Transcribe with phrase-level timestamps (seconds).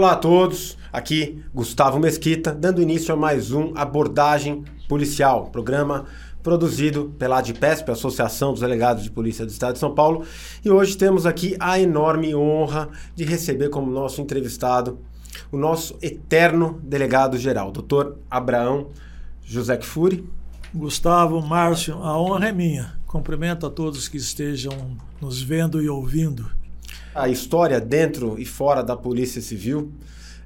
[0.00, 6.06] Olá a todos, aqui Gustavo Mesquita, dando início a mais um Abordagem Policial, programa
[6.42, 10.24] produzido pela ADPESP, Associação dos Delegados de Polícia do Estado de São Paulo.
[10.64, 15.00] E hoje temos aqui a enorme honra de receber como nosso entrevistado
[15.52, 18.88] o nosso eterno delegado-geral, doutor Abraão
[19.44, 20.26] José Kfouri.
[20.74, 22.98] Gustavo, Márcio, a honra é minha.
[23.06, 26.58] Cumprimento a todos que estejam nos vendo e ouvindo.
[27.14, 29.92] A história dentro e fora da Polícia Civil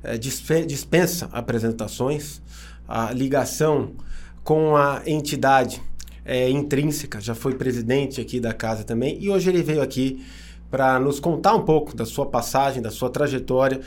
[0.02, 2.40] é, dispensa apresentações.
[2.88, 3.92] A ligação
[4.42, 5.82] com a entidade
[6.24, 10.24] é, intrínseca, já foi presidente aqui da casa também, e hoje ele veio aqui
[10.70, 13.80] para nos contar um pouco da sua passagem, da sua trajetória,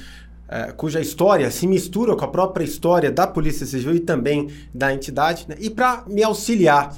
[0.47, 4.93] é, cuja história se mistura com a própria história da Polícia Civil e também da
[4.93, 5.45] entidade.
[5.49, 5.55] Né?
[5.59, 6.95] E para me auxiliar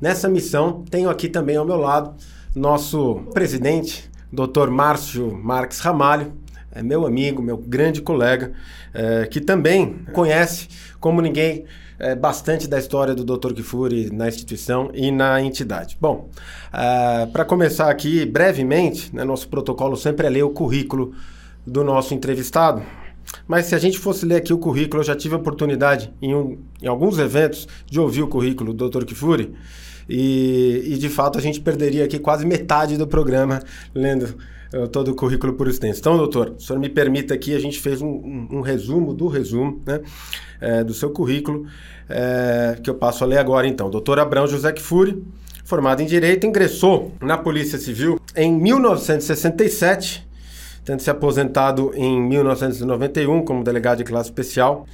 [0.00, 2.14] nessa missão, tenho aqui também ao meu lado
[2.54, 4.70] nosso presidente, Dr.
[4.70, 6.32] Márcio Marques Ramalho,
[6.74, 8.52] é meu amigo, meu grande colega,
[8.94, 11.66] é, que também conhece, como ninguém,
[11.98, 13.52] é, bastante da história do Dr.
[13.52, 15.96] Kifuri na instituição e na entidade.
[16.00, 16.30] Bom,
[16.72, 21.14] é, para começar aqui brevemente, né, nosso protocolo sempre é ler o currículo
[21.66, 22.82] do nosso entrevistado.
[23.46, 26.34] Mas se a gente fosse ler aqui o currículo, eu já tive a oportunidade em,
[26.34, 29.04] um, em alguns eventos de ouvir o currículo do Dr.
[29.04, 29.54] Kifuri.
[30.08, 33.62] E, e, de fato a gente perderia aqui quase metade do programa
[33.94, 34.36] lendo
[34.74, 36.00] uh, todo o currículo por extenso.
[36.00, 39.28] Então, doutor, o senhor me permita aqui, a gente fez um, um, um resumo do
[39.28, 40.00] resumo né,
[40.60, 41.66] é, do seu currículo,
[42.08, 43.90] é, que eu passo a ler agora então.
[43.90, 45.22] Doutor Abrão José Kfouri,
[45.64, 50.32] formado em Direito, ingressou na Polícia Civil em 1967
[50.84, 54.86] tendo se aposentado em 1991 como delegado de classe especial.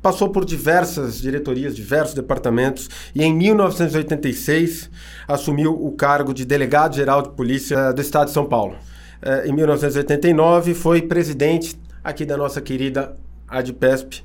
[0.00, 4.90] Passou por diversas diretorias, diversos departamentos e em 1986
[5.26, 8.76] assumiu o cargo de delegado-geral de polícia do Estado de São Paulo.
[9.20, 13.16] Eh, em 1989 foi presidente aqui da nossa querida
[13.48, 14.24] ADPESP.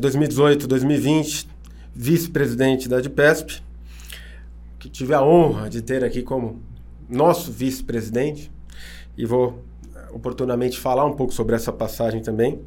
[0.00, 1.48] 2018, 2020,
[1.94, 3.62] vice-presidente da ADPESP,
[4.78, 6.60] que tive a honra de ter aqui como
[7.08, 8.50] nosso vice-presidente
[9.16, 9.62] e vou
[10.12, 12.60] oportunamente falar um pouco sobre essa passagem também.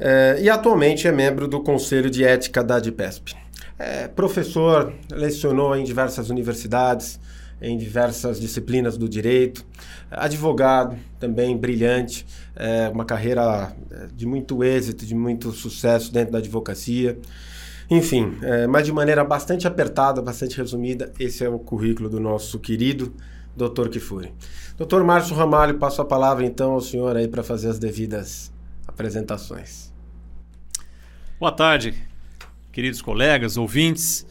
[0.00, 3.34] É, e atualmente é membro do Conselho de Ética da ADPESP.
[3.78, 7.20] É professor, lecionou em diversas universidades,
[7.60, 9.64] em diversas disciplinas do direito,
[10.10, 16.38] advogado também brilhante, é, uma carreira é, de muito êxito, de muito sucesso dentro da
[16.38, 17.18] advocacia.
[17.90, 22.58] Enfim, é, mas de maneira bastante apertada, bastante resumida, esse é o currículo do nosso
[22.58, 23.12] querido
[23.54, 23.88] Dr.
[23.90, 24.32] Kifuri.
[24.78, 25.02] Dr.
[25.02, 28.50] Márcio Ramalho, passo a palavra então ao senhor aí para fazer as devidas
[28.86, 29.89] apresentações.
[31.40, 31.94] Boa tarde,
[32.70, 34.26] queridos colegas, ouvintes.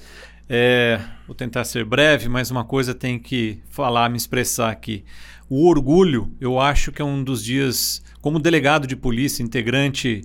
[0.47, 5.03] É, vou tentar ser breve, mas uma coisa tem que falar, me expressar aqui.
[5.49, 10.21] O orgulho, eu acho que é um dos dias, como delegado de polícia, integrante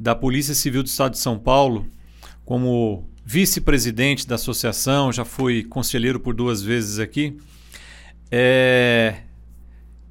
[0.00, 1.86] da Polícia Civil do Estado de São Paulo,
[2.46, 7.36] como vice-presidente da associação, já fui conselheiro por duas vezes aqui.
[8.30, 9.16] É...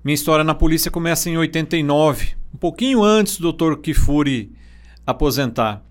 [0.04, 3.78] Minha história na polícia começa em 89, um pouquinho antes do Dr.
[3.82, 4.52] Kifuri
[5.04, 5.84] aposentar.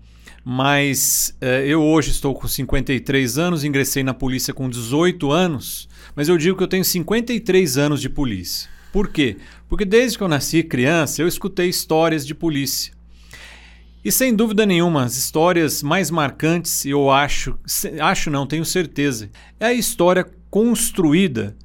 [0.43, 6.29] Mas é, eu hoje estou com 53 anos, ingressei na polícia com 18 anos, mas
[6.29, 8.69] eu digo que eu tenho 53 anos de polícia.
[8.91, 9.37] Por quê?
[9.69, 12.93] Porque desde que eu nasci criança, eu escutei histórias de polícia.
[14.03, 17.55] E sem dúvida nenhuma, as histórias mais marcantes, eu acho,
[18.01, 19.29] acho não, tenho certeza,
[19.59, 21.55] é a história construída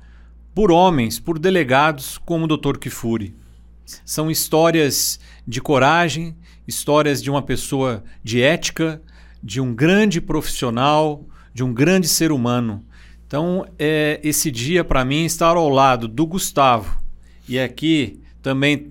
[0.54, 2.78] por homens, por delegados como o Dr.
[2.78, 3.34] Kifuri.
[4.04, 9.00] São histórias de coragem, histórias de uma pessoa de ética,
[9.42, 12.84] de um grande profissional, de um grande ser humano.
[13.26, 17.00] Então, é, esse dia para mim estar ao lado do Gustavo
[17.48, 18.88] e aqui também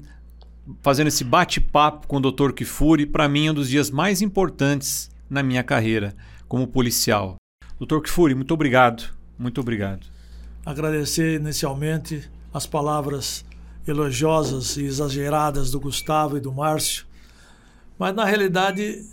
[0.82, 2.52] fazendo esse bate-papo com o Dr.
[2.52, 6.16] Kifuri, para mim é um dos dias mais importantes na minha carreira
[6.48, 7.36] como policial.
[7.80, 8.00] Dr.
[8.02, 9.14] Kifuri, muito obrigado.
[9.38, 10.16] Muito obrigado
[10.66, 13.46] agradecer inicialmente as palavras
[13.88, 17.06] elogiosas e exageradas do Gustavo e do Márcio,
[17.98, 19.06] mas na realidade,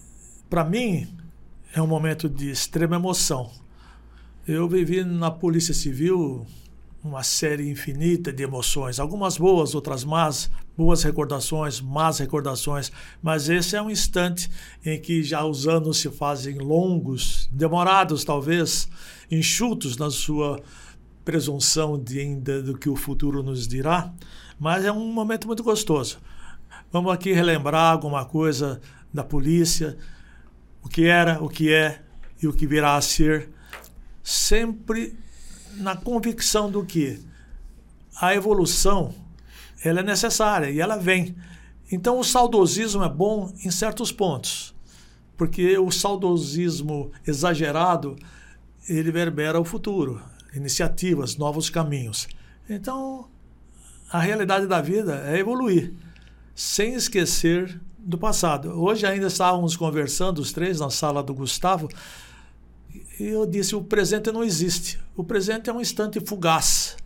[0.48, 1.08] para mim,
[1.74, 3.50] é um momento de extrema emoção.
[4.46, 6.46] Eu vivi na Polícia Civil
[7.02, 13.74] uma série infinita de emoções, algumas boas, outras más, boas recordações, más recordações, mas esse
[13.74, 14.48] é um instante
[14.84, 18.88] em que já os anos se fazem longos, demorados talvez,
[19.30, 20.62] enxutos na sua
[21.24, 24.12] presunção de ainda do que o futuro nos dirá,
[24.58, 26.18] mas é um momento muito gostoso.
[26.92, 28.78] Vamos aqui relembrar alguma coisa
[29.14, 29.96] da polícia,
[30.82, 32.02] o que era, o que é
[32.42, 33.48] e o que virá a ser,
[34.22, 35.18] sempre
[35.76, 37.18] na convicção do que
[38.20, 39.14] a evolução
[39.82, 41.34] ela é necessária e ela vem.
[41.90, 44.74] Então, o saudosismo é bom em certos pontos,
[45.34, 48.16] porque o saudosismo exagerado
[48.86, 50.20] ele verbera o futuro,
[50.54, 52.28] iniciativas, novos caminhos.
[52.68, 53.30] Então,
[54.10, 55.94] a realidade da vida é evoluir,
[56.62, 58.70] sem esquecer do passado.
[58.80, 61.88] Hoje ainda estávamos conversando, os três, na sala do Gustavo,
[63.18, 65.00] e eu disse: o presente não existe.
[65.16, 66.96] O presente é um instante fugaz.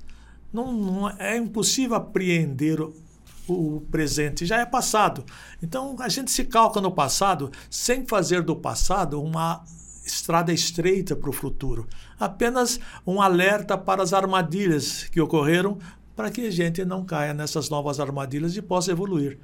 [0.52, 2.94] Não, não é impossível apreender o,
[3.48, 5.24] o presente, já é passado.
[5.62, 9.64] Então a gente se calca no passado sem fazer do passado uma
[10.04, 11.88] estrada estreita para o futuro.
[12.20, 15.78] Apenas um alerta para as armadilhas que ocorreram
[16.16, 19.38] para que a gente não caia nessas novas armadilhas e possa evoluir.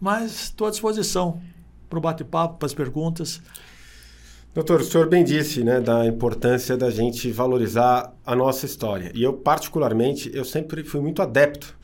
[0.00, 1.42] Mas estou à disposição
[1.90, 3.42] para o bate-papo, para as perguntas.
[4.54, 9.10] Doutor, o senhor bem disse né, da importância da gente valorizar a nossa história.
[9.14, 11.76] E eu, particularmente, eu sempre fui muito adepto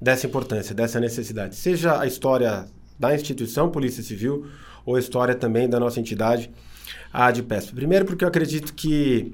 [0.00, 1.56] dessa importância, dessa necessidade.
[1.56, 2.66] Seja a história
[2.98, 4.46] da instituição Polícia Civil
[4.84, 6.50] ou a história também da nossa entidade,
[7.12, 7.74] a ADPESP.
[7.74, 9.32] Primeiro porque eu acredito que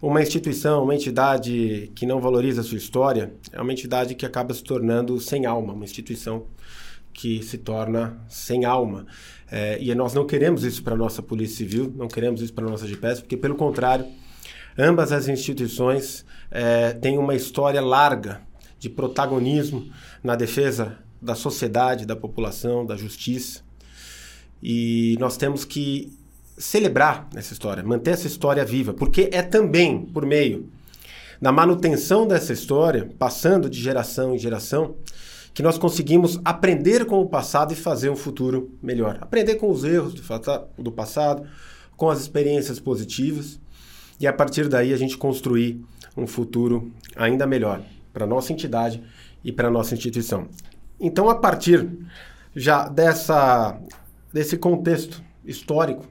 [0.00, 4.52] uma instituição, uma entidade que não valoriza a sua história, é uma entidade que acaba
[4.52, 6.46] se tornando sem alma, uma instituição
[7.12, 9.06] que se torna sem alma.
[9.50, 12.66] É, e nós não queremos isso para a nossa Polícia Civil, não queremos isso para
[12.66, 14.06] a nossa GPS, porque, pelo contrário,
[14.76, 18.42] ambas as instituições é, têm uma história larga
[18.78, 19.90] de protagonismo
[20.22, 23.62] na defesa da sociedade, da população, da justiça.
[24.62, 26.12] E nós temos que
[26.56, 30.70] celebrar essa história, manter essa história viva, porque é também por meio
[31.40, 34.96] da manutenção dessa história, passando de geração em geração,
[35.52, 39.18] que nós conseguimos aprender com o passado e fazer um futuro melhor.
[39.20, 40.14] Aprender com os erros
[40.78, 41.46] do passado,
[41.96, 43.58] com as experiências positivas
[44.20, 45.82] e a partir daí a gente construir
[46.16, 47.82] um futuro ainda melhor
[48.12, 49.02] para nossa entidade
[49.44, 50.48] e para nossa instituição.
[50.98, 51.86] Então, a partir
[52.54, 53.78] já dessa,
[54.32, 56.04] desse contexto histórico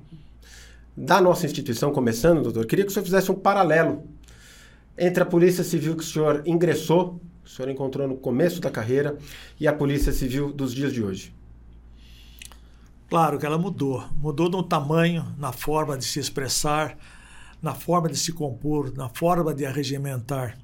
[0.95, 4.07] da nossa instituição começando, doutor, queria que o senhor fizesse um paralelo
[4.97, 9.17] entre a Polícia Civil que o senhor ingressou o senhor encontrou no começo da carreira
[9.59, 11.33] e a Polícia Civil dos dias de hoje?
[13.07, 14.03] Claro que ela mudou.
[14.17, 16.97] Mudou no tamanho, na forma de se expressar,
[17.61, 20.57] na forma de se compor, na forma de arregimentar.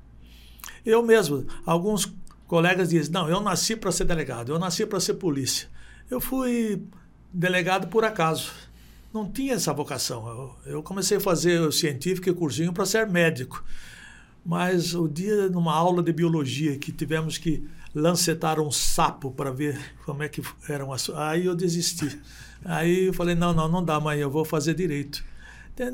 [0.83, 2.11] Eu mesmo, alguns
[2.47, 5.69] colegas dizem: não, eu nasci para ser delegado, eu nasci para ser polícia.
[6.09, 6.83] Eu fui
[7.31, 8.51] delegado por acaso.
[9.13, 10.27] Não tinha essa vocação.
[10.27, 13.63] Eu, eu comecei a fazer o científico e cursinho para ser médico.
[14.45, 19.79] Mas o dia, numa aula de biologia, que tivemos que lancetar um sapo para ver
[20.05, 21.09] como é que eram as.
[21.11, 22.19] Aí eu desisti.
[22.63, 25.23] Aí eu falei: não, não, não dá, mãe, eu vou fazer direito.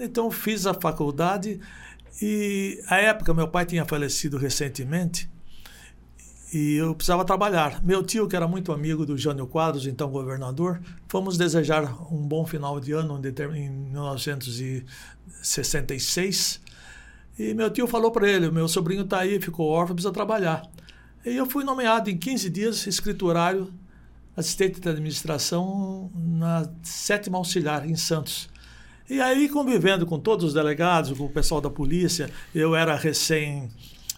[0.01, 1.59] Então fiz a faculdade
[2.21, 5.29] e, à época, meu pai tinha falecido recentemente
[6.53, 7.83] e eu precisava trabalhar.
[7.83, 12.45] Meu tio, que era muito amigo do Jânio Quadros, então governador, fomos desejar um bom
[12.45, 13.19] final de ano
[13.55, 16.61] em 1966
[17.37, 20.63] e meu tio falou para ele: meu sobrinho está aí, ficou órfão, precisa trabalhar.
[21.25, 23.71] E eu fui nomeado em 15 dias escriturário,
[24.35, 28.49] assistente de administração na sétima auxiliar, em Santos.
[29.09, 33.69] E aí, convivendo com todos os delegados, com o pessoal da polícia, eu era recém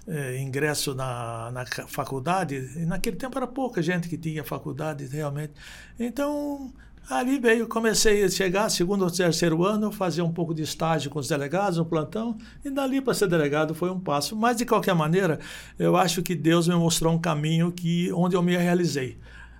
[0.09, 5.53] eh, ingresso na, na faculdade, e naquele tempo era pouca gente que tinha faculdade realmente.
[5.99, 6.73] Então,
[7.09, 11.17] Ali veio, comecei a chegar, segundo ou terceiro ano, fazer um pouco de estágio com
[11.17, 14.35] os delegados no plantão, e dali para ser delegado foi um passo.
[14.35, 15.39] Mas, de qualquer maneira,
[15.79, 19.17] eu acho que Deus me mostrou um caminho que, onde eu me realizei.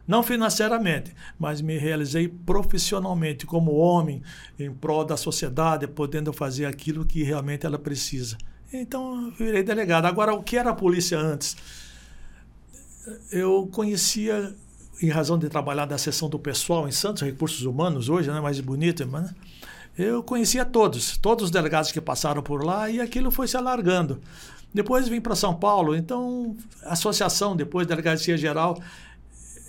[0.07, 4.21] Não financeiramente, mas me realizei profissionalmente, como homem,
[4.59, 8.37] em prol da sociedade, podendo fazer aquilo que realmente ela precisa.
[8.71, 10.05] Então, eu virei delegado.
[10.05, 11.55] Agora, o que era a polícia antes?
[13.31, 14.55] Eu conhecia
[15.01, 18.59] em razão de trabalhar da seção do pessoal em Santos, Recursos Humanos, hoje, né, mais
[18.59, 19.33] bonito, mas,
[19.97, 24.19] eu conhecia todos, todos os delegados que passaram por lá e aquilo foi se alargando.
[24.73, 28.79] Depois vim para São Paulo, então, associação, depois Delegacia Geral,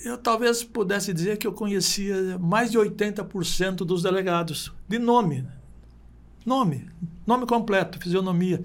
[0.04, 5.46] eu talvez pudesse dizer que eu conhecia mais de 80% dos delegados, de nome.
[6.44, 6.88] Nome,
[7.26, 8.62] nome completo, fisionomia.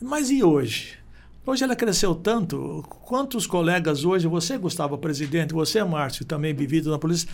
[0.00, 0.98] Mas e hoje?
[1.44, 2.84] Hoje ela cresceu tanto.
[3.04, 7.28] Quantos colegas hoje, você, Gustavo, presidente, você, Márcio, também vivido na polícia,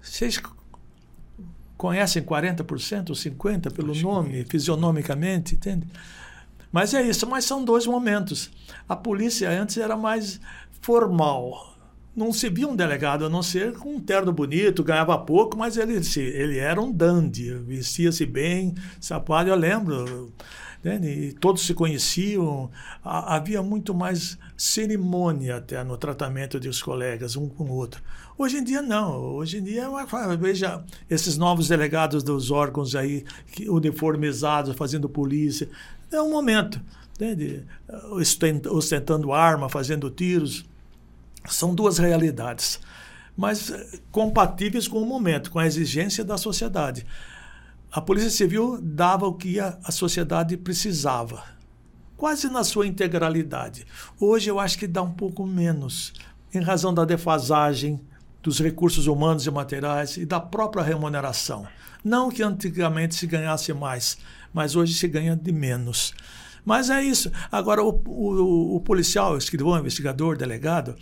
[0.00, 0.40] vocês
[1.76, 4.50] conhecem 40%, 50% pelo Acho nome, que...
[4.50, 5.86] fisionomicamente, entende?
[6.70, 8.50] Mas é isso, mas são dois momentos.
[8.88, 10.40] A polícia antes era mais
[10.80, 11.71] formal.
[12.14, 15.76] Não se via um delegado, a não ser com um terno bonito, ganhava pouco, mas
[15.76, 19.48] ele, ele era um dandy, vestia-se bem, sapato.
[19.48, 20.32] Eu lembro,
[20.84, 21.08] Entende?
[21.08, 22.68] E todos se conheciam,
[23.04, 28.02] havia muito mais cerimônia até no tratamento dos colegas, um com o outro.
[28.36, 29.16] Hoje em dia, não.
[29.16, 29.88] Hoje em dia,
[30.40, 33.24] veja esses novos delegados dos órgãos aí,
[33.68, 35.68] uniformizados, fazendo polícia.
[36.10, 36.80] É um momento,
[37.14, 37.64] entende?
[38.68, 40.64] ostentando arma, fazendo tiros.
[41.48, 42.80] São duas realidades,
[43.36, 47.04] mas eh, compatíveis com o momento, com a exigência da sociedade
[47.94, 51.44] a Polícia Civil dava o que a, a sociedade precisava,
[52.16, 53.86] quase na sua integralidade.
[54.18, 56.14] Hoje eu acho que dá um pouco menos,
[56.54, 58.00] em razão da defasagem
[58.42, 61.66] dos recursos humanos e materiais e da própria remuneração.
[62.02, 64.16] Não que antigamente se ganhasse mais,
[64.54, 66.14] mas hoje se ganha de menos.
[66.64, 67.30] Mas é isso.
[67.50, 70.94] Agora, o, o, o policial, o escrivão, o investigador, o delegado,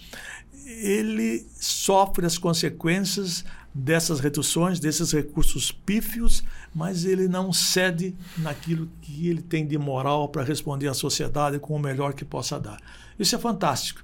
[0.65, 6.43] ele sofre as consequências dessas reduções, desses recursos pífios,
[6.75, 11.75] mas ele não cede naquilo que ele tem de moral para responder à sociedade com
[11.75, 12.81] o melhor que possa dar.
[13.19, 14.03] Isso é fantástico.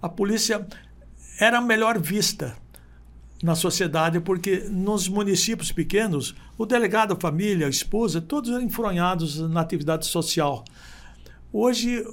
[0.00, 0.66] A polícia
[1.38, 2.56] era melhor vista
[3.42, 9.38] na sociedade porque nos municípios pequenos, o delegado, a família, a esposa, todos eram enfronhados
[9.38, 10.64] na atividade social.
[11.52, 12.04] Hoje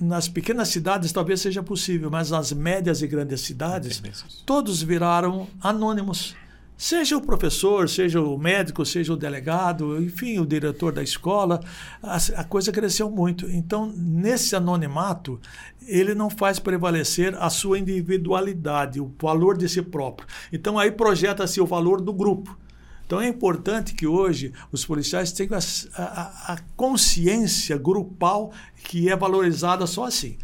[0.00, 4.02] nas pequenas cidades talvez seja possível, mas nas médias e grandes cidades,
[4.44, 6.34] todos viraram anônimos.
[6.76, 11.60] Seja o professor, seja o médico, seja o delegado, enfim, o diretor da escola,
[12.02, 13.48] a, a coisa cresceu muito.
[13.48, 15.40] Então, nesse anonimato,
[15.86, 20.28] ele não faz prevalecer a sua individualidade, o valor de si próprio.
[20.52, 22.58] Então, aí projeta-se o valor do grupo.
[23.06, 28.50] Então é importante que hoje os policiais tenham a, a, a consciência grupal
[28.82, 30.38] que é valorizada só assim.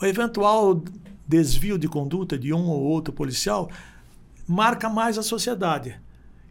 [0.00, 0.82] O eventual
[1.26, 3.68] desvio de conduta de um ou outro policial
[4.48, 6.00] marca mais a sociedade.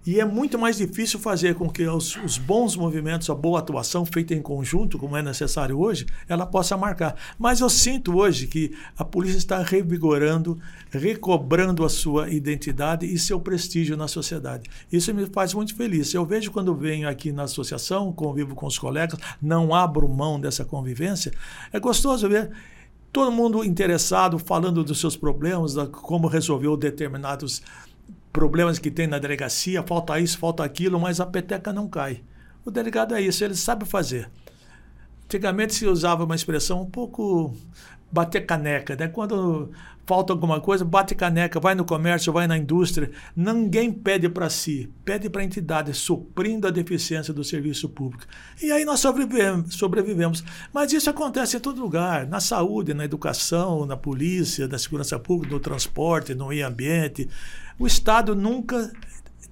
[0.08, 4.06] E é muito mais difícil fazer com que os, os, bons movimentos, a boa atuação
[4.06, 7.18] feita em conjunto, como é necessário hoje, ela possa marcar.
[7.38, 10.58] Mas eu sinto hoje que a polícia está revigorando,
[10.90, 14.70] recobrando a sua identidade e seu prestígio na sociedade.
[14.90, 16.14] Isso me faz muito feliz.
[16.14, 20.64] Eu vejo quando venho aqui na associação, convivo com os colegas, não abro mão dessa
[20.64, 21.34] convivência.
[21.74, 22.50] É gostoso ver
[23.12, 27.62] todo mundo interessado, falando dos seus problemas, da, como resolveu determinados
[28.38, 32.22] problemas que tem na delegacia, falta isso, falta aquilo, mas a peteca não cai.
[32.64, 34.30] O delegado é isso, ele sabe fazer.
[35.26, 37.52] Antigamente se usava uma expressão um pouco
[38.12, 39.08] bater caneca, né?
[39.08, 39.72] Quando
[40.06, 43.10] falta alguma coisa, bate caneca, vai no comércio, vai na indústria.
[43.36, 48.24] Ninguém pede para si, pede para a entidade, suprindo a deficiência do serviço público.
[48.62, 50.44] E aí nós sobrevivemos, sobrevivemos.
[50.72, 55.56] Mas isso acontece em todo lugar, na saúde, na educação, na polícia, na segurança pública,
[55.56, 57.28] no transporte, no meio ambiente.
[57.80, 58.92] O Estado nunca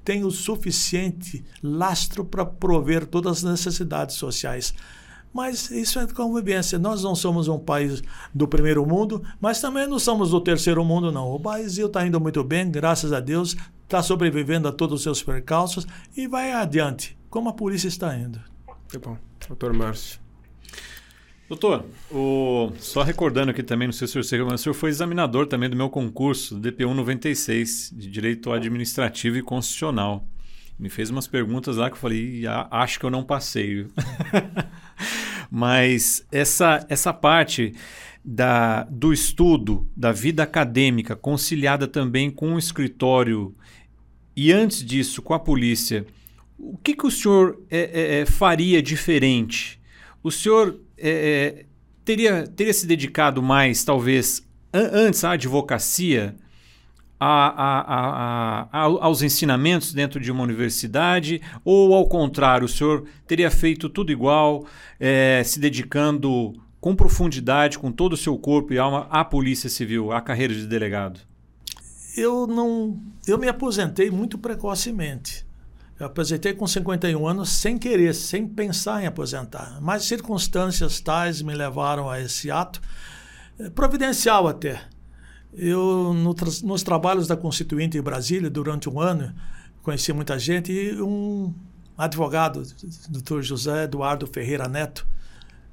[0.04, 4.74] tem o suficiente lastro para prover todas as necessidades sociais.
[5.34, 6.80] Mas isso é convivência.
[6.80, 8.02] Nós não somos um país
[8.34, 11.30] do primeiro mundo, mas também não somos do terceiro mundo, não.
[11.30, 15.22] O Brasil está indo muito bem, graças a Deus, está sobrevivendo a todos os seus
[15.22, 18.40] percalços e vai adiante, como a polícia está indo.
[18.66, 19.18] Muito bom.
[19.48, 20.25] Doutor Márcio.
[21.48, 22.72] Doutor, o...
[22.80, 25.70] só recordando aqui também, não sei se o senhor, mas o senhor foi examinador também
[25.70, 30.28] do meu concurso, DP1 96, de Direito Administrativo e Constitucional.
[30.78, 33.86] Me fez umas perguntas lá que eu falei, acho que eu não passei.
[35.52, 37.74] Mas essa, essa parte
[38.24, 43.56] da, do estudo, da vida acadêmica, conciliada também com o escritório
[44.36, 46.06] e antes disso com a polícia,
[46.58, 49.80] o que, que o senhor é, é, é faria diferente?
[50.24, 51.66] O senhor é, é,
[52.04, 56.36] teria, teria se dedicado mais, talvez, an antes à advocacia?
[57.20, 61.42] a, a, a, aos ensinamentos dentro de uma universidade?
[61.64, 64.66] Ou, ao contrário, o senhor teria feito tudo igual,
[65.00, 70.12] é, se dedicando com profundidade, com todo o seu corpo e alma, à Polícia Civil,
[70.12, 71.20] à carreira de delegado?
[72.16, 73.00] Eu não.
[73.28, 75.46] Eu me aposentei muito precocemente.
[76.00, 79.80] Eu aposentei com 51 anos sem querer, sem pensar em aposentar.
[79.82, 82.82] Mas circunstâncias tais me levaram a esse ato,
[83.58, 84.82] é, providencial até.
[85.54, 89.34] Eu, no, nos trabalhos da Constituinte em Brasília, durante um ano,
[89.82, 91.54] conheci muita gente e um
[91.98, 92.62] advogado,
[93.08, 95.08] doutor José Eduardo Ferreira Neto,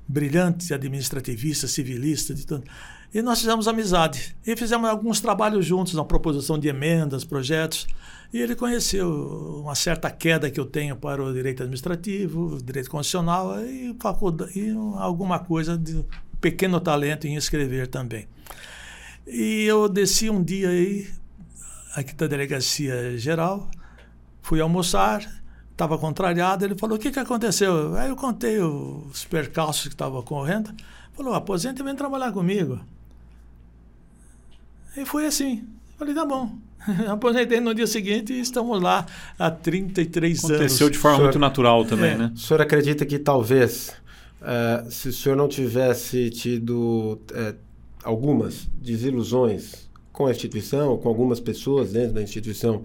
[0.06, 2.64] brilhante administrativista, civilista, de tudo.
[3.12, 7.86] E nós fizemos amizade e fizemos alguns trabalhos juntos na proposição de emendas, projetos.
[8.32, 13.60] E ele conheceu uma certa queda que eu tenho para o direito administrativo, direito constitucional
[13.60, 13.94] e,
[14.56, 16.02] e alguma coisa de
[16.40, 18.26] pequeno talento em escrever também.
[19.26, 21.08] E eu desci um dia aí,
[21.94, 23.70] aqui da delegacia geral,
[24.40, 25.22] fui almoçar,
[25.70, 27.94] estava contrariado, ele falou: O que, que aconteceu?
[27.96, 30.74] Aí eu contei os percalços que estavam ocorrendo.
[31.12, 32.80] Falou: Aposenta e vem trabalhar comigo.
[34.96, 35.68] E foi assim.
[36.02, 36.58] Falei: Tá bom.
[37.08, 39.06] Aposentei no dia seguinte e estamos lá
[39.38, 40.60] há 33 Aconteceu anos.
[40.60, 42.32] Aconteceu de forma senhor, muito natural também, é, né?
[42.34, 43.94] O senhor acredita que talvez,
[44.40, 47.54] uh, se o senhor não tivesse tido uh,
[48.02, 52.82] algumas desilusões com a instituição, com algumas pessoas dentro da instituição,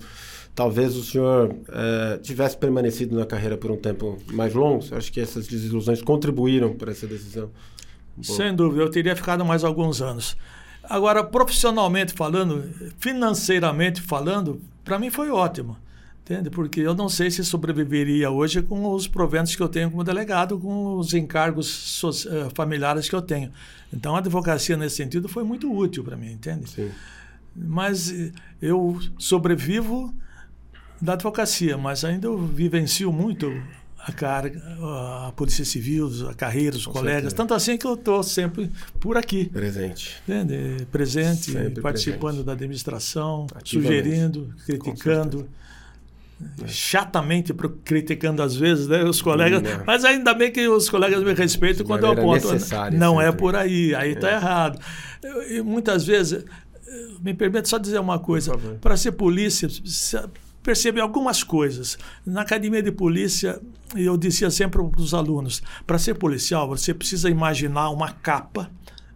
[0.53, 4.85] talvez o senhor uh, tivesse permanecido na carreira por um tempo mais longo?
[4.95, 7.49] Acho que essas desilusões contribuíram para essa decisão.
[8.21, 10.37] Sem dúvida, eu teria ficado mais alguns anos.
[10.89, 12.63] Agora, profissionalmente falando,
[12.99, 15.77] financeiramente falando, para mim foi ótimo.
[16.23, 16.49] Entende?
[16.49, 20.59] Porque eu não sei se sobreviveria hoje com os proventos que eu tenho como delegado,
[20.59, 22.11] com os encargos so
[22.53, 23.49] familiares que eu tenho.
[23.93, 26.69] Então, a advocacia, nesse sentido, foi muito útil para mim, entende?
[26.69, 26.91] Sim.
[27.55, 28.13] Mas
[28.61, 30.13] eu sobrevivo
[31.01, 33.49] da advocacia, mas ainda eu vivencio muito
[34.07, 34.61] a carga,
[35.27, 37.23] a Polícia Civil, a carreira, os Com colegas.
[37.23, 37.35] Certeza.
[37.35, 38.71] Tanto assim que eu estou sempre
[39.01, 39.49] por aqui.
[39.49, 40.15] Presente.
[40.23, 40.85] Entende?
[40.89, 42.45] Presente, sempre participando presente.
[42.45, 45.47] da administração, sugerindo, criticando.
[46.67, 47.51] Chatamente
[47.83, 51.83] criticando às vezes né, os colegas, Sim, mas ainda bem que os colegas me respeitam
[51.83, 52.47] quando eu aponto.
[52.93, 54.33] Não é por aí, aí está é.
[54.35, 54.79] errado.
[55.49, 56.45] Eu, muitas vezes,
[57.23, 59.67] me permite só dizer uma coisa: para ser polícia,
[60.67, 61.97] perceber algumas coisas.
[62.25, 63.61] Na academia de polícia,
[63.95, 68.69] eu dizia sempre para os alunos: para ser policial, você precisa imaginar uma capa,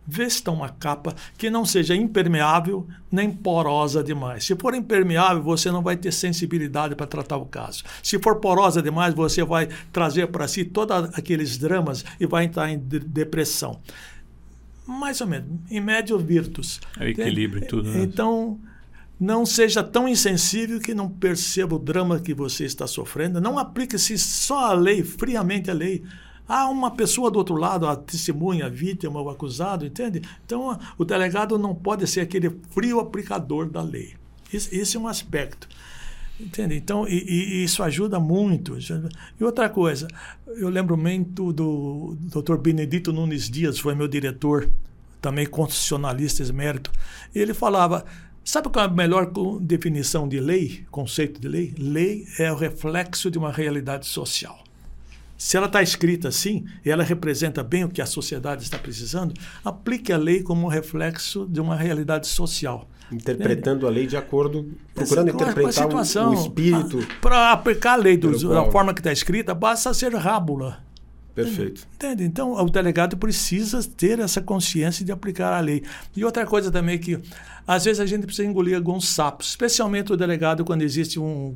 [0.08, 4.46] vesta uma capa que não seja impermeável nem porosa demais.
[4.46, 7.84] Se for impermeável, você não vai ter sensibilidade para tratar o caso.
[8.02, 12.72] Se for porosa demais, você vai trazer para si todos aqueles dramas e vai entrar
[12.72, 13.82] em depressão.
[14.88, 16.80] Mais ou menos, em médio virtus.
[16.98, 17.90] É o equilíbrio e tudo.
[17.90, 18.04] Né?
[18.04, 18.58] Então,
[19.22, 23.40] não seja tão insensível que não perceba o drama que você está sofrendo.
[23.40, 26.04] Não aplique-se só a lei, friamente a lei.
[26.48, 30.24] Há uma pessoa do outro lado, a testemunha, a vítima, o acusado, entende?
[30.44, 34.16] Então, o delegado não pode ser aquele frio aplicador da lei.
[34.52, 35.70] Esse, é um aspecto.
[36.40, 36.76] Entende?
[36.76, 38.76] Então, e, e, isso ajuda muito.
[39.40, 40.08] E outra coisa,
[40.48, 42.58] eu lembro muito do Dr.
[42.58, 44.68] Benedito Nunes Dias, foi meu diretor,
[45.22, 46.92] também constitucionalista emérito.
[47.36, 48.04] Ele falava
[48.44, 51.74] Sabe qual é a melhor definição de lei, conceito de lei?
[51.78, 54.60] Lei é o reflexo de uma realidade social.
[55.38, 59.34] Se ela está escrita assim e ela representa bem o que a sociedade está precisando,
[59.64, 62.88] aplique a lei como um reflexo de uma realidade social.
[63.12, 65.98] Interpretando a lei de acordo, procurando interpretar o,
[66.30, 67.00] o espírito.
[67.20, 70.84] Para aplicar a lei do, da forma que está escrita, basta ser rábula.
[71.34, 71.88] Perfeito.
[71.96, 72.24] Entende?
[72.24, 75.84] Então, o delegado precisa ter essa consciência de aplicar a lei.
[76.16, 77.20] E outra coisa também que,
[77.66, 81.56] às vezes, a gente precisa engolir alguns sapos, especialmente o delegado quando existe um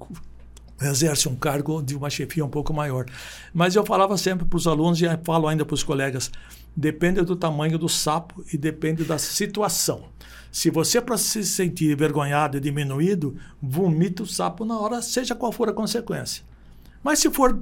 [0.82, 3.06] exerce um cargo de uma chefia um pouco maior.
[3.54, 6.30] Mas eu falava sempre para os alunos e falo ainda para os colegas,
[6.76, 10.04] depende do tamanho do sapo e depende da situação.
[10.52, 15.52] Se você para se sentir envergonhado e diminuído, vomita o sapo na hora, seja qual
[15.52, 16.44] for a consequência.
[17.04, 17.60] Mas se for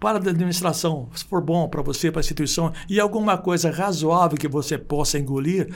[0.00, 4.38] para a administração, se for bom para você, para a instituição, e alguma coisa razoável
[4.38, 5.68] que você possa engolir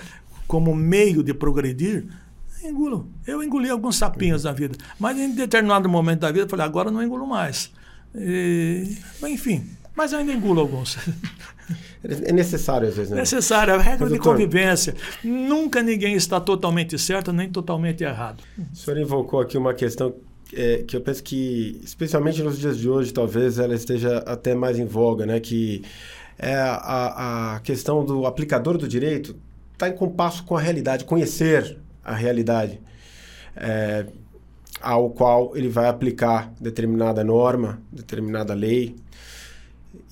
[0.49, 2.07] como meio de progredir,
[2.63, 3.09] engulo.
[3.27, 6.91] Eu engoli alguns sapinhos na vida, mas em determinado momento da vida eu falei, agora
[6.91, 7.71] não engulo mais.
[8.15, 10.97] E, enfim, mas eu ainda engulo alguns.
[12.29, 13.17] É necessário às vezes, né?
[13.17, 14.95] Necessário, é a regra mas, de doutor, convivência.
[15.25, 18.43] Nunca ninguém está totalmente certo nem totalmente errado.
[18.59, 20.15] O senhor invocou aqui uma questão
[20.57, 24.79] é, que eu penso que, especialmente nos dias de hoje, talvez ela esteja até mais
[24.79, 25.41] em voga, né?
[25.41, 25.83] Que
[26.39, 29.37] é a, a questão do aplicador do direito
[29.73, 32.81] está em compasso com a realidade, conhecer a realidade
[33.57, 34.07] é,
[34.81, 38.97] ao qual ele vai aplicar determinada norma, determinada lei.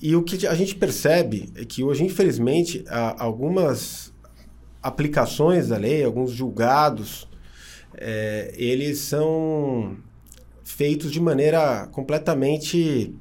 [0.01, 2.83] E o que a gente percebe é que hoje, infelizmente,
[3.17, 4.13] algumas
[4.81, 7.27] aplicações da lei, alguns julgados,
[7.95, 9.95] é, eles são
[10.63, 13.13] feitos de maneira completamente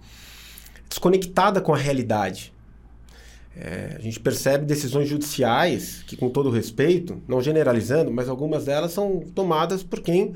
[0.88, 2.52] desconectada com a realidade.
[3.56, 8.92] É, a gente percebe decisões judiciais que, com todo respeito, não generalizando, mas algumas delas
[8.92, 10.34] são tomadas por quem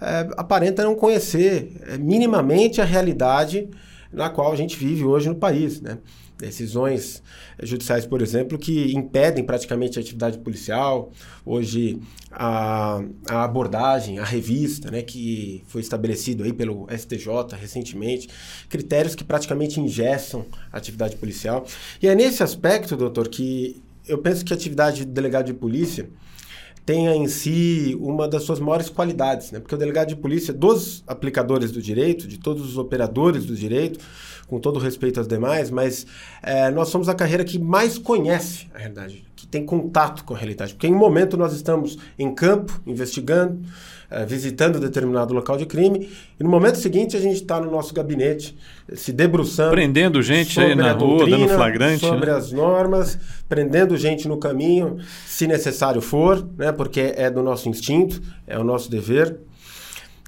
[0.00, 3.68] é, aparenta não conhecer é, minimamente a realidade
[4.12, 5.80] na qual a gente vive hoje no país.
[5.80, 5.98] Né?
[6.38, 7.22] Decisões
[7.62, 11.12] judiciais, por exemplo, que impedem praticamente a atividade policial.
[11.44, 18.28] Hoje, a, a abordagem, a revista, né, que foi estabelecido aí pelo STJ recentemente,
[18.68, 21.66] critérios que praticamente ingessam a atividade policial.
[22.02, 26.08] E é nesse aspecto, doutor, que eu penso que a atividade de delegado de polícia
[26.84, 29.58] tenha em si uma das suas maiores qualidades, né?
[29.58, 33.98] Porque o delegado de polícia, dos aplicadores do direito, de todos os operadores do direito,
[34.46, 36.06] com todo respeito aos demais, mas
[36.42, 40.36] é, nós somos a carreira que mais conhece a realidade, que tem contato com a
[40.38, 40.74] realidade.
[40.74, 43.60] Porque em um momento nós estamos em campo, investigando,
[44.10, 47.92] é, visitando determinado local de crime, e no momento seguinte a gente está no nosso
[47.92, 48.56] gabinete,
[48.94, 49.72] se debruçando.
[49.72, 52.00] Prendendo gente aí na rua, doutrina, dando flagrante.
[52.00, 52.36] Sobre né?
[52.36, 58.20] as normas, prendendo gente no caminho, se necessário for, né, porque é do nosso instinto,
[58.46, 59.36] é o nosso dever.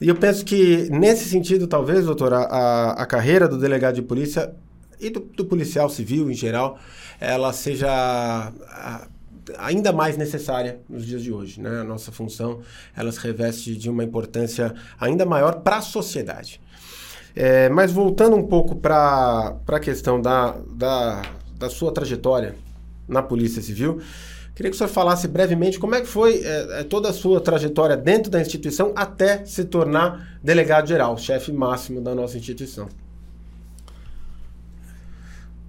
[0.00, 4.52] E eu penso que, nesse sentido, talvez, doutor, a, a carreira do delegado de polícia
[5.00, 6.78] e do, do policial civil em geral,
[7.20, 8.52] ela seja
[9.58, 11.60] ainda mais necessária nos dias de hoje.
[11.60, 11.80] Né?
[11.80, 12.60] A nossa função
[12.96, 16.60] ela se reveste de uma importância ainda maior para a sociedade.
[17.34, 21.22] É, mas voltando um pouco para a questão da, da,
[21.58, 22.56] da sua trajetória
[23.06, 24.00] na Polícia Civil,
[24.56, 27.94] Queria que o senhor falasse brevemente como é que foi é, toda a sua trajetória
[27.94, 32.88] dentro da instituição até se tornar delegado-geral, chefe máximo da nossa instituição.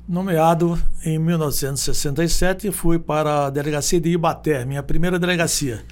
[0.07, 5.83] Nomeado em 1967, fui para a delegacia de Ibaté, minha primeira delegacia.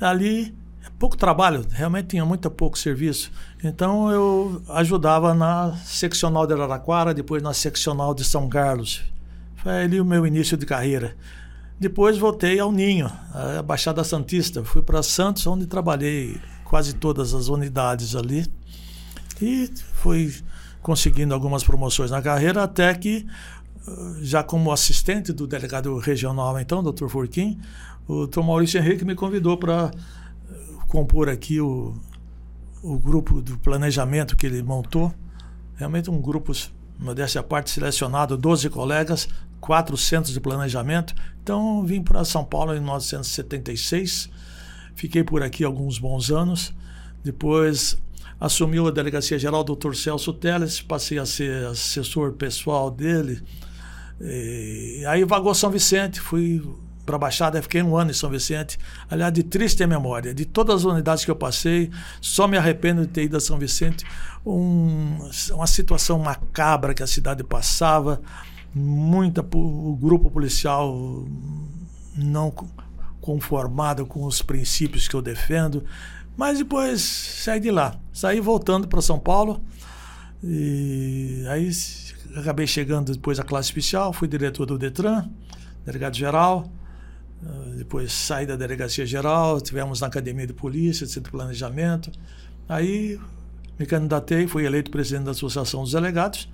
[0.00, 0.52] Ali,
[0.98, 3.30] pouco trabalho, realmente tinha muito pouco serviço.
[3.62, 9.04] Então, eu ajudava na seccional de Araraquara, depois na seccional de São Carlos.
[9.54, 11.16] Foi ali o meu início de carreira.
[11.78, 14.64] Depois voltei ao Ninho, a Baixada Santista.
[14.64, 18.46] Fui para Santos, onde trabalhei quase todas as unidades ali.
[19.40, 20.34] E fui
[20.84, 23.26] conseguindo algumas promoções na carreira, até que,
[23.88, 27.08] ah, já como assistente do delegado regional, então, Dr.
[27.08, 27.58] Furquim,
[28.06, 28.42] o Dr.
[28.42, 31.94] Maurício Henrique me convidou para ah, compor aqui o,
[32.82, 35.12] o grupo do planejamento que ele montou.
[35.74, 36.52] Realmente um grupo,
[36.98, 39.26] modéstia à parte, selecionado, 12 colegas,
[39.58, 41.14] quatro centros de planejamento.
[41.42, 44.28] Então vim para São Paulo em 1976,
[44.94, 46.74] fiquei por aqui alguns bons anos.
[47.24, 47.98] Depois
[48.38, 49.94] assumiu a Delegacia Geral o.
[49.94, 53.42] Celso Teles, passei a ser assessor pessoal dele.
[54.20, 56.62] E aí vagou São Vicente, fui
[57.04, 58.78] para a Baixada, fiquei um ano em São Vicente.
[59.10, 63.08] Aliás, de triste memória, de todas as unidades que eu passei, só me arrependo de
[63.08, 64.04] ter ido a São Vicente.
[64.44, 65.18] Um,
[65.52, 68.20] uma situação macabra que a cidade passava
[68.74, 71.24] muita o grupo policial
[72.16, 72.52] não
[73.20, 75.84] conformado com os princípios que eu defendo,
[76.36, 79.62] mas depois saí de lá, saí voltando para São Paulo
[80.42, 81.70] e aí
[82.36, 85.28] acabei chegando depois à classe especial, fui diretor do Detran,
[85.86, 86.70] delegado geral,
[87.44, 92.10] ah, depois saí da delegacia geral, tivemos na academia de polícia, centro de planejamento,
[92.68, 93.18] aí
[93.78, 96.48] me candidatei, fui eleito presidente da associação dos delegados,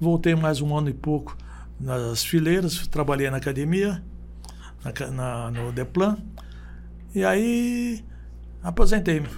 [0.00, 1.36] voltei mais um ano e pouco
[1.78, 4.02] nas fileiras, trabalhei na academia,
[4.84, 6.18] na, na, no Deplan,
[7.14, 8.04] e aí
[8.62, 9.28] aposentei-me.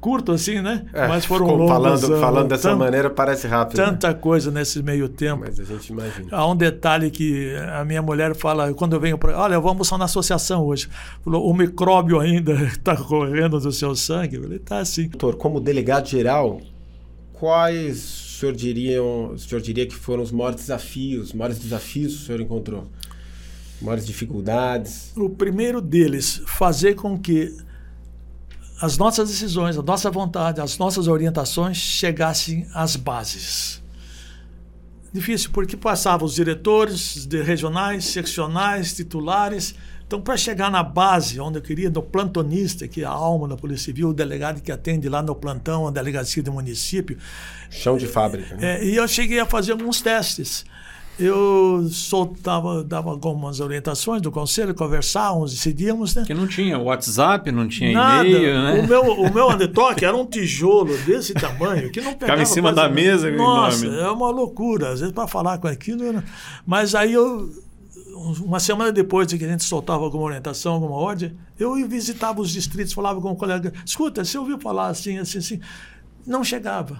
[0.00, 0.86] Curto assim, né?
[0.94, 3.78] É, Mas foram longos falando, falando dessa tant, maneira parece rápido.
[3.78, 3.84] Né?
[3.84, 4.14] Tanta né?
[4.14, 5.44] coisa nesse meio tempo.
[5.46, 6.28] Mas a gente imagina.
[6.30, 9.68] Há um detalhe que a minha mulher fala quando eu venho para, olha, eu vou
[9.68, 10.88] almoçar na associação hoje.
[11.22, 14.36] Falou, o micróbio ainda está correndo do seu sangue.
[14.36, 15.08] Eu falei, tá assim.
[15.08, 16.62] Doutor, como delegado geral,
[17.34, 22.14] quais o senhor, diria, o senhor diria que foram os maiores desafios, os maiores desafios
[22.14, 22.86] que o senhor encontrou?
[23.84, 25.12] Maiores dificuldades?
[25.14, 27.54] O primeiro deles, fazer com que
[28.80, 33.82] as nossas decisões, a nossa vontade, as nossas orientações chegassem às bases.
[35.12, 39.74] Difícil, porque passavam os diretores de regionais, seccionais, titulares,
[40.06, 43.56] então, para chegar na base, onde eu queria, no plantonista, que é a alma da
[43.56, 47.16] Polícia Civil, o delegado que atende lá no plantão, a delegacia do município.
[47.70, 48.54] Chão de fábrica.
[48.54, 48.80] Né?
[48.80, 50.64] É, e eu cheguei a fazer alguns testes.
[51.18, 56.24] Eu soltava, dava algumas orientações do conselho, conversávamos, decidíamos, né?
[56.26, 58.80] Que não tinha WhatsApp, não tinha e-mail, né?
[58.80, 62.38] O meu, o meu andetoque era um tijolo desse tamanho que não pegava.
[62.38, 63.30] Ficava em cima da mesa.
[63.30, 64.02] Nossa, enorme.
[64.02, 64.90] é uma loucura.
[64.90, 66.22] Às vezes para falar com aquilo.
[66.66, 67.48] Mas aí eu
[68.42, 72.50] uma semana depois de que a gente soltava alguma orientação, alguma ordem, eu visitava os
[72.50, 75.60] distritos, falava com o colega, escuta, você ouviu falar assim, assim, assim.
[76.26, 76.98] Não chegava.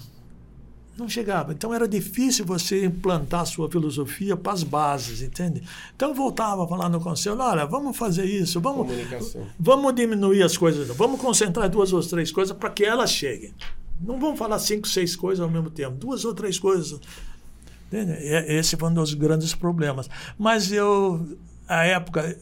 [0.96, 1.52] Não chegava.
[1.52, 5.62] Então era difícil você implantar a sua filosofia para as bases, entende?
[5.96, 8.86] Então eu voltava a falar no conselho, olha, vamos fazer isso, vamos,
[9.58, 13.52] vamos diminuir as coisas, vamos concentrar duas ou três coisas para que elas cheguem.
[14.00, 17.00] Não vamos falar cinco, seis coisas ao mesmo tempo, duas ou três coisas
[17.92, 20.08] esse foi um dos grandes problemas.
[20.38, 22.36] Mas eu, a época,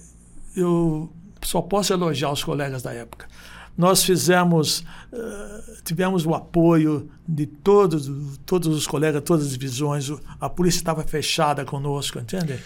[0.56, 1.12] eu
[1.42, 3.28] só posso elogiar os colegas da época.
[3.76, 8.10] Nós fizemos, uh, tivemos o apoio de todos,
[8.44, 10.10] todos os colegas, todas as divisões.
[10.40, 12.58] A polícia estava fechada conosco, entende?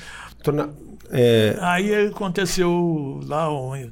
[0.43, 0.71] Torna,
[1.11, 1.57] é...
[1.61, 3.91] Aí aconteceu lá um,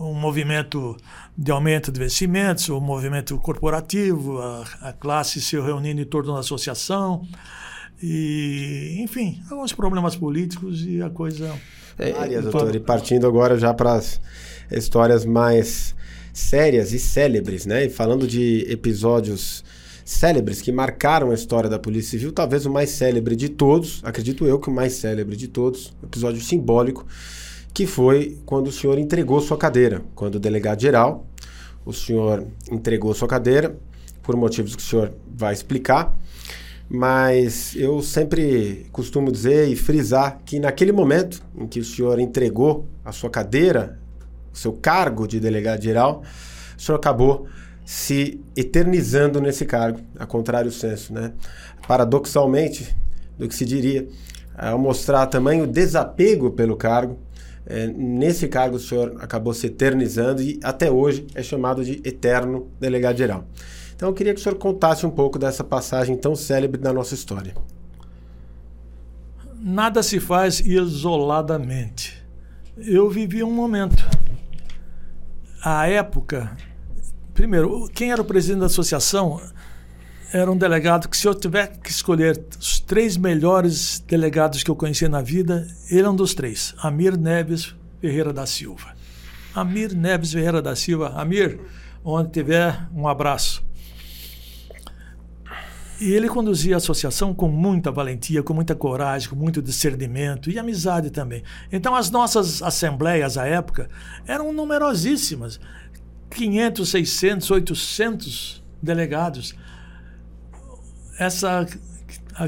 [0.00, 0.96] um, movimento
[1.36, 6.34] de aumento de investimentos, o um movimento corporativo, a, a classe se reunindo em torno
[6.34, 7.26] da associação.
[8.02, 11.54] E, enfim, alguns problemas políticos e a coisa.
[11.98, 14.20] É, Áreas, doutor, e partindo agora já para as
[14.70, 15.94] histórias mais
[16.36, 17.86] sérias e célebres, né?
[17.86, 19.64] E falando de episódios
[20.04, 24.44] célebres que marcaram a história da Polícia Civil, talvez o mais célebre de todos, acredito
[24.44, 27.06] eu que o mais célebre de todos, episódio simbólico,
[27.72, 31.26] que foi quando o senhor entregou sua cadeira, quando o delegado geral,
[31.86, 33.74] o senhor entregou sua cadeira,
[34.22, 36.14] por motivos que o senhor vai explicar,
[36.86, 42.86] mas eu sempre costumo dizer e frisar que naquele momento em que o senhor entregou
[43.02, 43.98] a sua cadeira,
[44.58, 46.22] seu cargo de delegado geral,
[46.76, 47.46] o senhor acabou
[47.84, 51.32] se eternizando nesse cargo, a contrário senso, né?
[51.86, 52.96] Paradoxalmente,
[53.38, 54.08] do que se diria,
[54.56, 57.18] ao mostrar tamanho desapego pelo cargo,
[57.64, 62.68] é, nesse cargo o senhor acabou se eternizando e até hoje é chamado de eterno
[62.80, 63.44] delegado geral.
[63.94, 67.14] Então eu queria que o senhor contasse um pouco dessa passagem tão célebre da nossa
[67.14, 67.54] história.
[69.58, 72.22] Nada se faz isoladamente.
[72.76, 74.04] Eu vivi um momento.
[75.62, 76.56] A época,
[77.34, 79.40] primeiro, quem era o presidente da associação
[80.32, 84.76] era um delegado que, se eu tiver que escolher os três melhores delegados que eu
[84.76, 88.94] conheci na vida, ele é um dos três: Amir Neves Ferreira da Silva.
[89.54, 91.08] Amir Neves Ferreira da Silva.
[91.16, 91.58] Amir,
[92.04, 93.65] onde tiver, um abraço.
[96.00, 100.58] E ele conduzia a associação com muita valentia, com muita coragem, com muito discernimento e
[100.58, 101.42] amizade também.
[101.72, 103.88] Então, as nossas assembleias à época
[104.26, 105.58] eram numerosíssimas
[106.30, 109.54] 500, 600, 800 delegados.
[111.18, 111.66] Essa
[112.34, 112.44] a,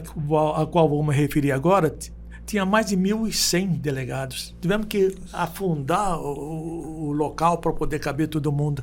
[0.63, 1.97] a qual vou me referir agora
[2.45, 4.55] tinha mais de 1.100 delegados.
[4.61, 8.83] Tivemos que afundar o, o local para poder caber todo mundo.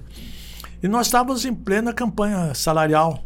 [0.81, 3.23] E nós estávamos em plena campanha salarial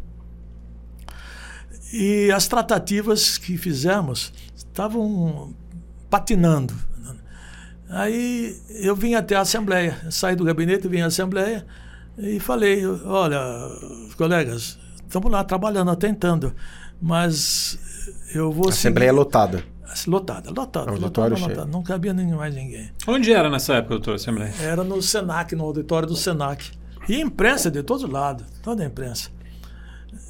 [1.91, 5.53] e as tratativas que fizemos estavam
[6.09, 6.73] patinando.
[7.89, 11.65] Aí eu vim até a Assembleia, saí do gabinete, vim à Assembleia
[12.17, 13.39] e falei: olha,
[14.15, 16.53] colegas, estamos lá trabalhando, tentando,
[17.01, 17.79] mas
[18.33, 18.67] eu vou.
[18.67, 19.63] A Assembleia é lotada.
[20.05, 20.91] Lotada, lotada.
[20.91, 21.65] É lotada, lotada.
[21.65, 22.91] Não cabia nem mais ninguém.
[23.07, 24.53] Onde era nessa época, doutor, a Assembleia?
[24.61, 26.71] Era no Senac, no auditório do Senac.
[27.07, 29.31] E imprensa de todo lado, toda a imprensa.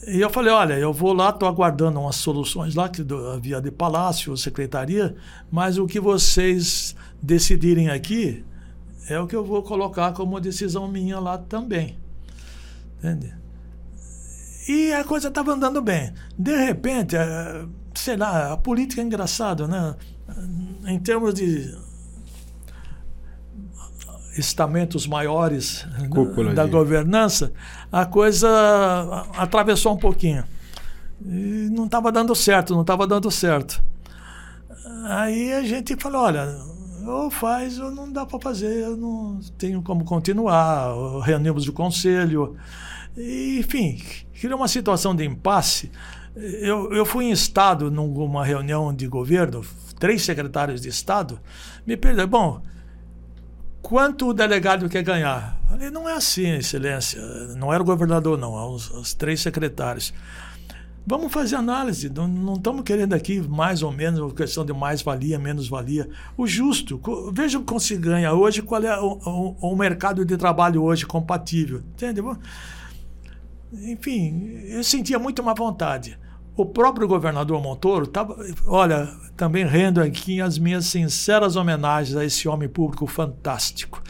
[0.07, 3.71] E eu falei, olha, eu vou lá, estou aguardando umas soluções lá, que havia de
[3.71, 5.15] palácio, secretaria,
[5.51, 8.43] mas o que vocês decidirem aqui
[9.07, 11.97] é o que eu vou colocar como decisão minha lá também.
[12.97, 13.33] Entende?
[14.67, 16.13] E a coisa estava andando bem.
[16.37, 17.65] De repente, é,
[17.95, 19.95] sei lá, a política é engraçada, né?
[20.85, 21.75] Em termos de
[24.39, 26.71] estamentos maiores Cúpula da de...
[26.71, 27.51] governança,
[27.91, 28.49] a coisa
[29.37, 30.43] atravessou um pouquinho.
[31.25, 33.83] E não estava dando certo, não estava dando certo.
[35.05, 36.47] Aí a gente falou, olha,
[37.05, 40.93] ou faz ou não dá para fazer, eu não tenho como continuar.
[41.23, 42.55] Reunimos o conselho.
[43.17, 44.01] E, enfim,
[44.39, 45.91] criou uma situação de impasse.
[46.35, 49.65] Eu, eu fui em Estado numa reunião de governo,
[49.99, 51.39] três secretários de Estado,
[51.85, 52.29] me perderam.
[52.29, 52.61] Bom,
[53.81, 55.57] quanto o delegado quer ganhar?
[55.67, 57.21] Falei, não é assim, excelência.
[57.55, 60.13] Não era o governador, não, é os, os três secretários.
[61.05, 62.09] Vamos fazer análise.
[62.09, 66.07] Não, estamos querendo aqui mais ou menos questão de mais valia, menos valia.
[66.37, 67.01] O justo.
[67.33, 71.79] Veja como se ganha hoje, qual é o, o, o mercado de trabalho hoje compatível.
[71.79, 72.21] Entende?
[73.73, 76.17] Enfim, eu sentia muito má vontade.
[76.59, 78.35] O próprio governador Montoro estava,
[78.67, 84.03] olha, também rendo aqui as minhas sinceras homenagens a esse homem público fantástico.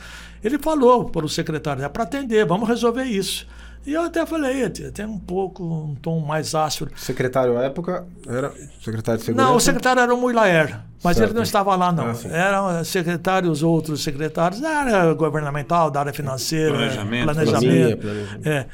[0.43, 3.45] Ele falou para o secretário, é para atender, vamos resolver isso.
[3.85, 6.89] E eu até falei, até um pouco, um tom mais áspero.
[6.95, 8.51] Secretário à época era
[8.83, 9.47] secretário de segurança?
[9.47, 11.29] Não, o secretário era o Muilaer, mas certo.
[11.29, 12.07] ele não estava lá não.
[12.07, 17.23] Ah, Eram secretários, outros secretários da área governamental, da área financeira, planejamento.
[17.25, 17.97] planejamento.
[17.99, 18.49] planejamento.
[18.49, 18.65] É.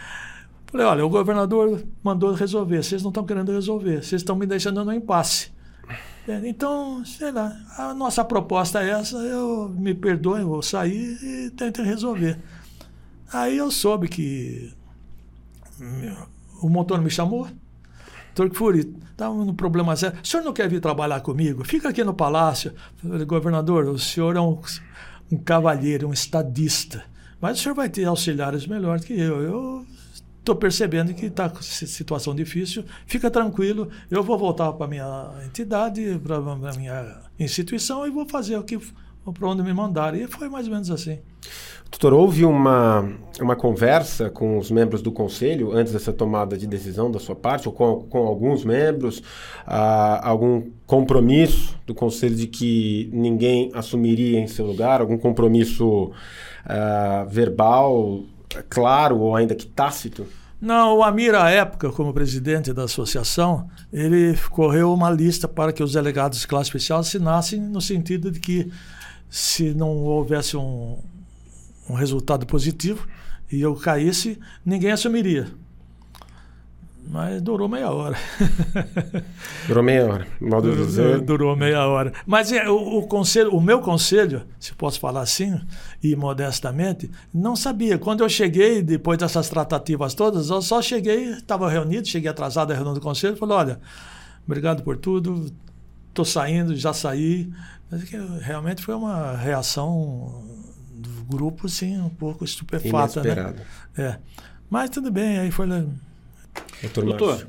[0.76, 4.84] Falei, olha, o governador mandou resolver, vocês não estão querendo resolver, vocês estão me deixando
[4.84, 5.50] no impasse.
[6.28, 11.50] É, então, sei lá, a nossa proposta é essa, eu me perdoe, vou sair e
[11.52, 12.38] tento resolver.
[13.32, 14.74] Aí eu soube que
[16.62, 17.48] o motor me chamou,
[18.34, 20.20] Turco está no problema sério.
[20.22, 21.64] O senhor não quer vir trabalhar comigo?
[21.64, 22.74] Fica aqui no palácio.
[22.98, 24.60] Falei, governador, o senhor é um,
[25.32, 27.06] um cavalheiro, um estadista.
[27.40, 29.42] Mas o senhor vai ter auxiliares melhores que eu.
[29.42, 29.86] Eu
[30.46, 36.22] estou percebendo que está situação difícil, fica tranquilo, eu vou voltar para a minha entidade,
[36.24, 36.40] para
[36.78, 38.80] minha instituição e vou fazer o que
[39.34, 40.18] para onde me mandaram.
[40.20, 41.18] E foi mais ou menos assim.
[41.90, 47.10] Doutor, houve uma, uma conversa com os membros do conselho antes dessa tomada de decisão
[47.10, 49.24] da sua parte, ou com, com alguns membros,
[49.66, 56.12] ah, algum compromisso do conselho de que ninguém assumiria em seu lugar, algum compromisso
[56.66, 58.24] ah, verbal,
[58.64, 60.26] claro ou ainda que tácito?
[60.60, 65.84] Não, o Amir, à época, como presidente da associação, ele correu uma lista para que
[65.84, 68.72] os delegados de classe especial assinassem no sentido de que
[69.30, 70.98] se não houvesse um,
[71.90, 73.08] um resultado positivo
[73.52, 75.48] e eu caísse, ninguém assumiria.
[77.08, 78.18] Mas durou meia hora.
[79.68, 81.22] Durou meia hora, modo durou, dizer.
[81.22, 82.12] Durou meia hora.
[82.26, 85.60] Mas é, o, o, conselho, o meu conselho, se posso falar assim,
[86.02, 87.98] e modestamente, não sabia.
[87.98, 92.74] Quando eu cheguei, depois dessas tratativas todas, eu só cheguei, estava reunido, cheguei atrasado à
[92.74, 93.80] reunião do conselho, falei, olha,
[94.46, 95.52] obrigado por tudo,
[96.10, 97.52] estou saindo, já saí.
[97.92, 100.44] Mas é realmente foi uma reação
[100.94, 103.22] do grupo, sim, um pouco estupefata.
[103.22, 103.56] Né?
[103.98, 104.18] É.
[104.70, 105.68] Mas tudo bem, aí foi
[106.82, 107.48] Doutor, Doutor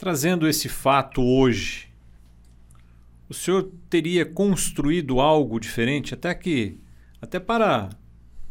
[0.00, 1.86] trazendo esse fato hoje,
[3.28, 6.78] o senhor teria construído algo diferente, até que,
[7.20, 7.90] até para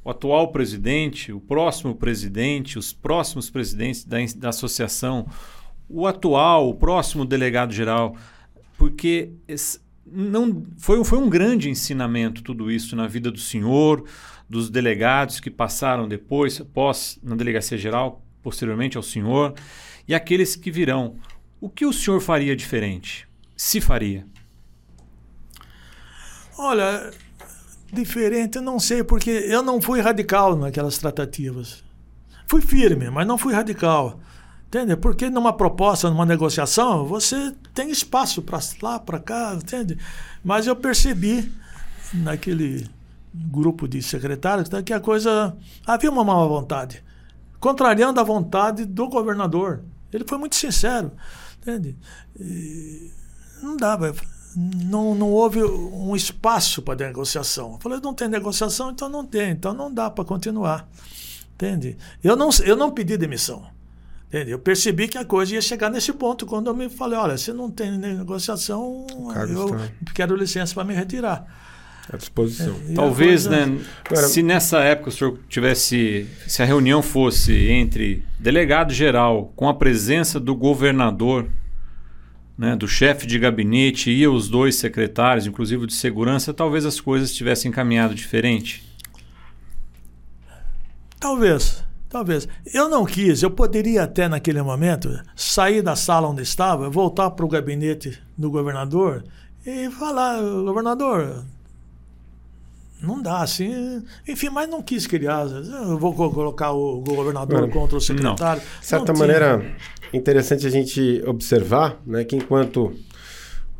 [0.06, 5.28] o atual presidente, o próximo presidente, os próximos presidentes da, da associação,
[5.90, 8.16] o atual, o próximo delegado geral,
[8.78, 14.06] porque esse, não foi, foi um grande ensinamento tudo isso na vida do senhor,
[14.48, 19.54] dos delegados que passaram depois, após na delegacia geral, posteriormente ao senhor,
[20.08, 21.16] e aqueles que virão.
[21.62, 23.28] O que o senhor faria diferente?
[23.56, 24.26] Se faria?
[26.58, 27.12] Olha,
[27.92, 31.84] diferente, eu não sei, porque eu não fui radical naquelas tratativas.
[32.48, 34.20] Fui firme, mas não fui radical.
[34.68, 34.96] Entende?
[34.96, 39.98] Porque numa proposta, numa negociação, você tem espaço para lá, para cá, entende?
[40.44, 41.52] Mas eu percebi
[42.14, 42.88] naquele
[43.34, 47.04] grupo de secretários que a coisa havia uma má vontade
[47.60, 49.84] contrariando a vontade do governador.
[50.12, 51.12] Ele foi muito sincero.
[51.62, 51.98] Entende?
[52.40, 53.12] E
[53.62, 54.14] não dava.
[54.56, 57.74] Não, não houve um espaço para negociação.
[57.74, 59.52] Eu falei, não tem negociação, então não tem.
[59.52, 60.90] Então não dá para continuar.
[61.54, 61.98] Entende?
[62.24, 63.68] Eu não, eu não pedi demissão.
[64.28, 64.52] Entende?
[64.52, 67.52] Eu percebi que a coisa ia chegar nesse ponto quando eu me falei, olha, se
[67.52, 69.06] não tem negociação,
[69.50, 71.69] eu quero licença para me retirar
[72.12, 72.76] à disposição.
[72.90, 73.66] É, Talvez, coisa...
[73.66, 79.54] né, Agora, se nessa época o senhor tivesse, se a reunião fosse entre delegado geral
[79.56, 81.48] com a presença do governador,
[82.58, 87.34] né, do chefe de gabinete e os dois secretários, inclusive de segurança, talvez as coisas
[87.34, 88.84] tivessem caminhado diferente.
[91.20, 92.48] Talvez, talvez.
[92.74, 97.46] Eu não quis, eu poderia até naquele momento sair da sala onde estava, voltar para
[97.46, 99.24] o gabinete do governador
[99.66, 101.46] e falar, governador,
[103.02, 104.04] não dá, assim.
[104.28, 105.46] Enfim, mas não quis criar.
[105.48, 108.62] Eu vou colocar o governador contra o secretário.
[108.62, 110.20] De certa não maneira, tinha.
[110.20, 112.94] interessante a gente observar né, que enquanto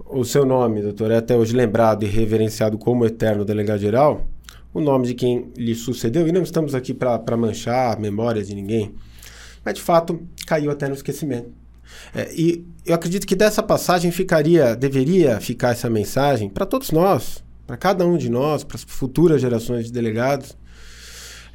[0.06, 4.28] o seu nome, doutor, é até hoje lembrado e reverenciado como eterno delegado-geral,
[4.74, 8.56] o nome de quem lhe sucedeu, e não estamos aqui para manchar a memória de
[8.56, 8.96] ninguém,
[9.64, 11.52] mas de fato caiu até no esquecimento.
[12.14, 17.44] É, e eu acredito que dessa passagem ficaria, deveria ficar essa mensagem para todos nós,
[17.70, 20.58] para cada um de nós, para as futuras gerações de delegados,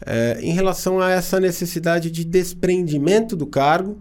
[0.07, 4.01] é, em relação a essa necessidade de desprendimento do cargo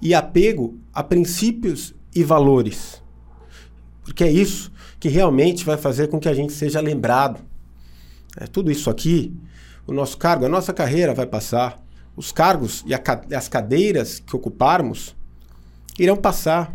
[0.00, 3.02] e apego a princípios e valores.
[4.04, 7.40] Porque é isso que realmente vai fazer com que a gente seja lembrado.
[8.36, 9.34] É, tudo isso aqui,
[9.84, 13.02] o nosso cargo, a nossa carreira vai passar, os cargos e a,
[13.36, 15.16] as cadeiras que ocuparmos
[15.98, 16.72] irão passar.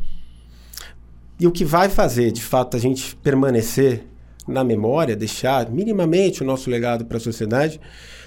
[1.39, 4.11] E o que vai fazer, de fato, a gente permanecer
[4.47, 7.79] na memória, deixar minimamente o nosso legado para a sociedade,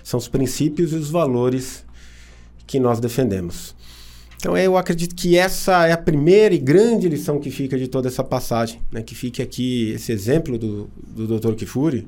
[0.03, 1.85] são os princípios e os valores
[2.67, 3.75] que nós defendemos.
[4.39, 8.09] Então eu acredito que essa é a primeira e grande lição que fica de toda
[8.09, 9.03] essa passagem, né?
[9.03, 11.55] que fique aqui esse exemplo do, do Dr.
[11.55, 12.07] Kifuri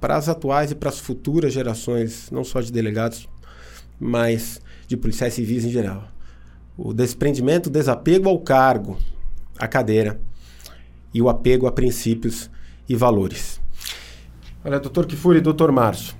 [0.00, 3.28] para as atuais e para as futuras gerações, não só de delegados,
[4.00, 6.08] mas de policiais civis em geral.
[6.76, 8.98] O desprendimento, o desapego ao cargo,
[9.58, 10.20] à cadeira
[11.14, 12.50] e o apego a princípios
[12.88, 13.60] e valores.
[14.64, 16.14] Olha, doutor Kifuri e doutor Márcio,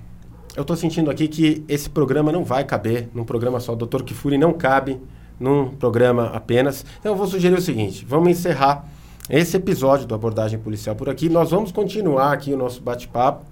[0.55, 3.73] eu estou sentindo aqui que esse programa não vai caber num programa só.
[3.73, 4.99] Doutor Kifuri não cabe
[5.39, 6.85] num programa apenas.
[6.99, 8.87] Então eu vou sugerir o seguinte: vamos encerrar
[9.29, 11.29] esse episódio do Abordagem Policial por aqui.
[11.29, 13.45] Nós vamos continuar aqui o nosso bate-papo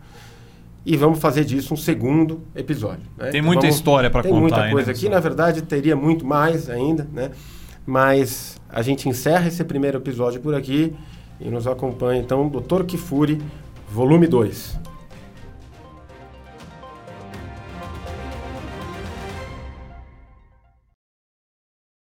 [0.86, 3.03] e vamos fazer disso um segundo episódio.
[3.18, 3.30] Né?
[3.30, 4.34] Tem muita vamos, história para contar.
[4.34, 7.32] Tem muita coisa aqui, na verdade teria muito mais ainda, né?
[7.86, 10.93] Mas a gente encerra esse primeiro episódio por aqui
[11.43, 12.83] e nos acompanha então Dr.
[12.85, 13.41] Kifuri,
[13.89, 14.80] volume 2.